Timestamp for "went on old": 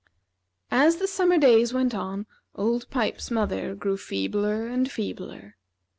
1.75-2.89